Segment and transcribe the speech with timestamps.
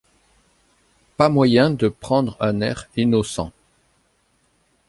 [1.15, 3.51] Pas moyen de prendre un air innocent.